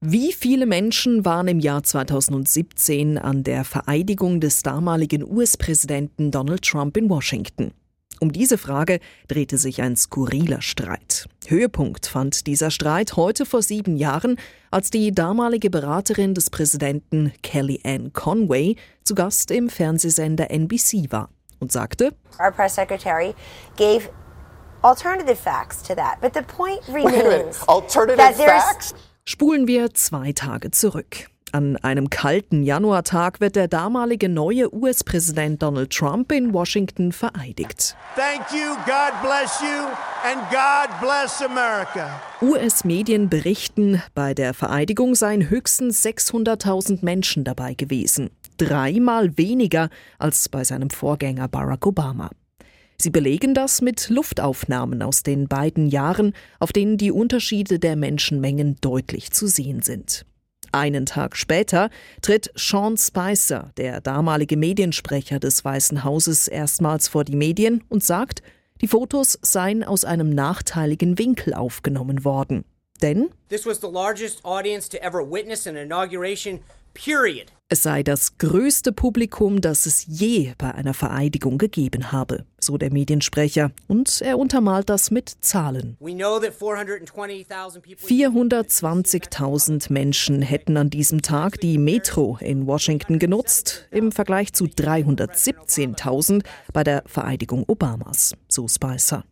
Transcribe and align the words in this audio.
Wie 0.00 0.32
viele 0.32 0.66
Menschen 0.66 1.24
waren 1.24 1.48
im 1.48 1.58
Jahr 1.58 1.82
2017 1.82 3.18
an 3.18 3.42
der 3.42 3.64
Vereidigung 3.64 4.38
des 4.38 4.62
damaligen 4.62 5.24
US-Präsidenten 5.24 6.30
Donald 6.30 6.62
Trump 6.62 6.96
in 6.96 7.10
Washington? 7.10 7.74
Um 8.20 8.30
diese 8.30 8.58
Frage 8.58 9.00
drehte 9.26 9.58
sich 9.58 9.82
ein 9.82 9.96
skurriler 9.96 10.62
Streit. 10.62 11.28
Höhepunkt 11.48 12.06
fand 12.06 12.46
dieser 12.46 12.70
Streit 12.70 13.16
heute 13.16 13.44
vor 13.44 13.60
sieben 13.60 13.96
Jahren, 13.96 14.36
als 14.70 14.90
die 14.90 15.10
damalige 15.10 15.68
Beraterin 15.68 16.32
des 16.32 16.48
Präsidenten 16.50 17.32
Kellyanne 17.42 18.10
Conway 18.12 18.76
zu 19.02 19.16
Gast 19.16 19.50
im 19.50 19.68
Fernsehsender 19.68 20.48
NBC 20.48 21.10
war 21.10 21.28
und 21.58 21.72
sagte, 21.72 22.14
Our 22.38 22.52
press 22.52 22.76
secretary 22.76 23.34
gave 23.76 24.08
alternative 24.82 25.34
facts 25.34 25.82
to 25.82 25.96
that, 25.96 26.20
but 26.20 26.34
the 26.34 26.42
point 26.42 26.86
remains 26.86 27.66
Alternative 27.66 28.16
that 28.16 28.36
there's 28.36 28.62
facts? 28.62 28.94
Spulen 29.30 29.68
wir 29.68 29.92
zwei 29.92 30.32
Tage 30.32 30.70
zurück. 30.70 31.28
An 31.52 31.76
einem 31.76 32.08
kalten 32.08 32.62
Januartag 32.62 33.42
wird 33.42 33.56
der 33.56 33.68
damalige 33.68 34.26
neue 34.30 34.74
US-Präsident 34.74 35.62
Donald 35.62 35.90
Trump 35.90 36.32
in 36.32 36.54
Washington 36.54 37.12
vereidigt. 37.12 37.94
Thank 38.16 38.50
you, 38.52 38.74
God 38.86 39.12
bless 39.20 39.60
you, 39.60 39.84
and 40.24 40.40
God 40.48 40.98
bless 41.02 41.42
America. 41.42 42.18
US-Medien 42.40 43.28
berichten, 43.28 44.02
bei 44.14 44.32
der 44.32 44.54
Vereidigung 44.54 45.14
seien 45.14 45.50
höchstens 45.50 46.02
600.000 46.06 47.04
Menschen 47.04 47.44
dabei 47.44 47.74
gewesen. 47.74 48.30
Dreimal 48.56 49.36
weniger 49.36 49.90
als 50.18 50.48
bei 50.48 50.64
seinem 50.64 50.88
Vorgänger 50.88 51.48
Barack 51.48 51.86
Obama. 51.86 52.30
Sie 53.00 53.10
belegen 53.10 53.54
das 53.54 53.80
mit 53.80 54.08
Luftaufnahmen 54.08 55.02
aus 55.02 55.22
den 55.22 55.46
beiden 55.46 55.86
Jahren, 55.86 56.32
auf 56.58 56.72
denen 56.72 56.96
die 56.96 57.12
Unterschiede 57.12 57.78
der 57.78 57.94
Menschenmengen 57.94 58.76
deutlich 58.80 59.30
zu 59.30 59.46
sehen 59.46 59.82
sind. 59.82 60.26
Einen 60.72 61.06
Tag 61.06 61.36
später 61.36 61.90
tritt 62.22 62.50
Sean 62.56 62.96
Spicer, 62.96 63.70
der 63.76 64.00
damalige 64.00 64.56
Mediensprecher 64.56 65.38
des 65.38 65.64
Weißen 65.64 66.02
Hauses, 66.02 66.48
erstmals 66.48 67.06
vor 67.06 67.22
die 67.22 67.36
Medien 67.36 67.84
und 67.88 68.02
sagt, 68.02 68.42
die 68.80 68.88
Fotos 68.88 69.38
seien 69.42 69.84
aus 69.84 70.04
einem 70.04 70.30
nachteiligen 70.30 71.18
Winkel 71.18 71.54
aufgenommen 71.54 72.24
worden. 72.24 72.64
Denn 73.00 73.30
This 73.48 73.64
was 73.64 73.80
the 73.80 73.88
largest 73.88 74.44
audience 74.44 74.88
to 74.88 74.98
ever 74.98 75.20
witness 75.20 75.68
an 75.68 75.76
inauguration, 75.76 76.60
period. 76.98 77.52
es 77.70 77.82
sei 77.82 78.02
das 78.02 78.38
größte 78.38 78.92
Publikum, 78.92 79.60
das 79.60 79.84
es 79.84 80.06
je 80.06 80.54
bei 80.56 80.74
einer 80.74 80.94
Vereidigung 80.94 81.58
gegeben 81.58 82.12
habe, 82.12 82.46
so 82.58 82.78
der 82.78 82.90
Mediensprecher, 82.90 83.72
und 83.86 84.22
er 84.22 84.38
untermalt 84.38 84.88
das 84.88 85.10
mit 85.10 85.28
Zahlen. 85.42 85.98
We 86.00 86.14
know 86.14 86.38
that 86.40 86.54
420,000 86.54 87.82
people. 87.82 88.08
420.000 88.08 89.92
Menschen 89.92 90.40
hätten 90.40 90.78
an 90.78 90.88
diesem 90.88 91.20
Tag 91.20 91.60
die 91.60 91.76
Metro 91.76 92.38
in 92.40 92.66
Washington 92.66 93.18
genutzt, 93.18 93.86
im 93.90 94.12
Vergleich 94.12 94.54
zu 94.54 94.64
317.000 94.64 96.42
bei 96.72 96.84
der 96.84 97.02
Vereidigung 97.06 97.64
Obamas, 97.66 98.32
so 98.48 98.66
Spicer. 98.66 99.24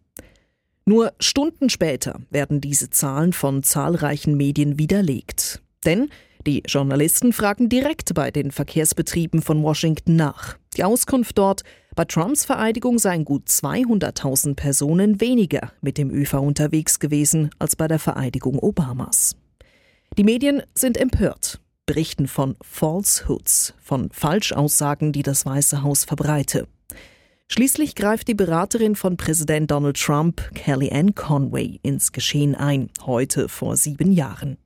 Nur 0.85 1.15
Stunden 1.19 1.71
später 1.71 2.21
werden 2.31 2.61
diese 2.61 2.91
Zahlen 2.91 3.33
von 3.33 3.63
zahlreichen 3.63 4.37
Medien 4.37 4.79
widerlegt. 4.79 5.63
Denn 5.85 6.11
die 6.47 6.63
Journalisten 6.67 7.33
fragen 7.33 7.69
direkt 7.69 8.15
bei 8.15 8.31
den 8.31 8.53
Verkehrsbetrieben 8.53 9.43
von 9.43 9.63
Washington 9.63 10.17
nach. 10.17 10.57
Die 10.77 10.85
Auskunft 10.85 11.37
dort, 11.39 11.63
bei 11.95 12.05
Trumps 12.05 12.45
Vereidigung 12.45 12.99
seien 12.99 13.25
gut 13.25 13.49
200.000 13.49 14.55
Personen 14.55 15.21
weniger 15.21 15.73
mit 15.81 15.99
dem 15.99 16.11
ÖV 16.11 16.35
unterwegs 16.35 17.01
gewesen 17.01 17.51
als 17.59 17.75
bei 17.75 17.89
der 17.89 17.99
Vereidigung 17.99 18.59
Obamas. 18.59 19.37
Die 20.17 20.25
Medien 20.25 20.63
sind 20.75 20.97
empört, 20.99 21.61
berichten 21.85 22.29
von 22.29 22.57
Falsehoods, 22.63 23.75
von 23.83 24.11
Falschaussagen, 24.11 25.13
die 25.13 25.23
das 25.23 25.47
Weiße 25.47 25.83
Haus 25.83 26.05
verbreite. 26.05 26.69
Schließlich 27.49 27.95
greift 27.95 28.29
die 28.29 28.35
Beraterin 28.35 28.97
von 28.97 29.17
Präsident 29.17 29.71
Donald 29.71 29.97
Trump, 29.97 30.43
Kellyanne 30.55 31.13
Conway, 31.13 31.79
ins 31.83 32.13
Geschehen 32.13 32.55
ein, 32.55 32.91
heute 33.05 33.49
vor 33.49 33.77
sieben 33.77 34.13
Jahren. 34.13 34.59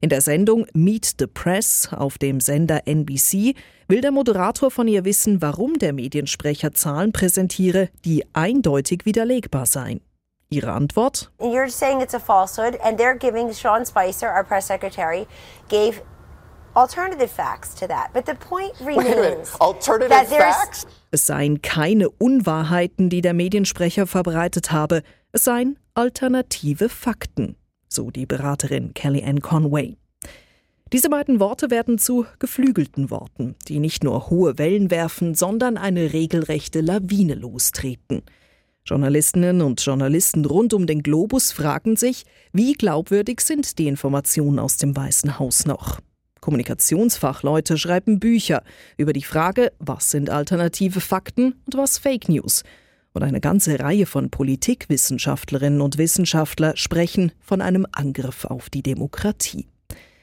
In 0.00 0.10
der 0.10 0.20
Sendung 0.20 0.66
Meet 0.74 1.16
the 1.18 1.26
Press 1.26 1.88
auf 1.92 2.18
dem 2.18 2.38
Sender 2.38 2.82
NBC 2.86 3.54
will 3.88 4.00
der 4.00 4.12
Moderator 4.12 4.70
von 4.70 4.86
ihr 4.86 5.04
wissen, 5.04 5.42
warum 5.42 5.74
der 5.74 5.92
Mediensprecher 5.92 6.72
Zahlen 6.72 7.12
präsentiere, 7.12 7.88
die 8.04 8.24
eindeutig 8.32 9.06
widerlegbar 9.06 9.66
seien. 9.66 10.00
Ihre 10.50 10.72
Antwort? 10.72 11.32
you're 11.40 11.68
saying 11.68 12.00
it's 12.00 12.14
a 12.14 12.20
falsehood, 12.20 12.78
and 12.82 12.98
they're 12.98 13.18
giving 13.18 13.52
Sean 13.52 13.84
Spicer, 13.84 14.28
our 14.28 14.44
press 14.44 14.68
secretary, 14.68 15.26
gave 15.68 16.00
alternative 16.76 17.30
facts 17.30 17.74
to 17.74 17.88
that. 17.88 18.12
But 18.14 18.24
the 18.26 18.34
point 18.34 18.72
remains 18.80 19.60
Alternative 19.60 20.10
that 20.10 20.30
there's 20.30 20.56
facts? 20.56 20.86
Es 21.10 21.26
seien 21.26 21.60
keine 21.60 22.08
Unwahrheiten, 22.08 23.10
die 23.10 23.20
der 23.20 23.34
Mediensprecher 23.34 24.06
verbreitet 24.06 24.70
habe, 24.70 25.02
es 25.32 25.44
seien 25.44 25.76
alternative 25.94 26.88
Fakten, 26.88 27.56
so 27.88 28.10
die 28.10 28.26
Beraterin 28.26 28.94
Kellyanne 28.94 29.40
Conway. 29.40 29.96
Diese 30.92 31.10
beiden 31.10 31.38
Worte 31.38 31.70
werden 31.70 31.98
zu 31.98 32.24
geflügelten 32.38 33.10
Worten, 33.10 33.56
die 33.66 33.78
nicht 33.78 34.04
nur 34.04 34.30
hohe 34.30 34.56
Wellen 34.56 34.90
werfen, 34.90 35.34
sondern 35.34 35.76
eine 35.76 36.14
regelrechte 36.14 36.80
Lawine 36.80 37.34
lostreten. 37.34 38.22
Journalistinnen 38.86 39.60
und 39.60 39.84
Journalisten 39.84 40.46
rund 40.46 40.72
um 40.72 40.86
den 40.86 41.02
Globus 41.02 41.52
fragen 41.52 41.96
sich, 41.96 42.24
wie 42.54 42.72
glaubwürdig 42.72 43.42
sind 43.42 43.78
die 43.78 43.86
Informationen 43.86 44.58
aus 44.58 44.78
dem 44.78 44.96
Weißen 44.96 45.38
Haus 45.38 45.66
noch? 45.66 46.00
Kommunikationsfachleute 46.40 47.76
schreiben 47.76 48.18
Bücher 48.18 48.62
über 48.96 49.12
die 49.12 49.22
Frage, 49.22 49.72
was 49.78 50.10
sind 50.10 50.30
alternative 50.30 51.00
Fakten 51.02 51.56
und 51.66 51.76
was 51.76 51.98
Fake 51.98 52.30
News. 52.30 52.62
Und 53.12 53.22
eine 53.22 53.40
ganze 53.40 53.80
Reihe 53.80 54.06
von 54.06 54.30
Politikwissenschaftlerinnen 54.30 55.80
und 55.80 55.98
Wissenschaftler 55.98 56.76
sprechen 56.76 57.32
von 57.40 57.60
einem 57.60 57.86
Angriff 57.92 58.44
auf 58.44 58.70
die 58.70 58.82
Demokratie. 58.82 59.66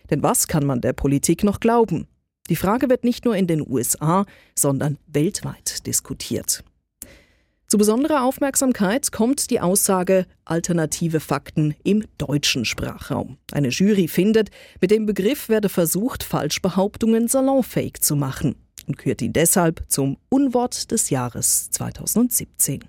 Denn 0.09 0.23
was 0.23 0.47
kann 0.47 0.65
man 0.65 0.81
der 0.81 0.93
Politik 0.93 1.43
noch 1.43 1.59
glauben? 1.59 2.07
Die 2.49 2.55
Frage 2.55 2.89
wird 2.89 3.03
nicht 3.03 3.25
nur 3.25 3.35
in 3.35 3.47
den 3.47 3.67
USA, 3.67 4.25
sondern 4.53 4.97
weltweit 5.07 5.85
diskutiert. 5.87 6.63
Zu 7.67 7.79
besonderer 7.79 8.23
Aufmerksamkeit 8.23 9.11
kommt 9.11 9.49
die 9.49 9.59
Aussage 9.59 10.27
alternative 10.45 11.19
Fakten 11.19 11.75
im 11.83 12.03
deutschen 12.19 12.63
Sprachraum. 12.63 13.37
Eine 13.51 13.69
Jury 13.69 14.07
findet, 14.07 14.51
mit 14.79 14.91
dem 14.91 15.07
Begriff 15.07 15.49
werde 15.49 15.69
versucht, 15.69 16.21
Falschbehauptungen 16.21 17.27
salonfähig 17.27 18.01
zu 18.01 18.15
machen 18.15 18.55
und 18.87 18.97
kürt 18.97 19.21
ihn 19.21 19.33
deshalb 19.33 19.83
zum 19.87 20.17
Unwort 20.29 20.91
des 20.91 21.09
Jahres 21.09 21.69
2017. 21.71 22.85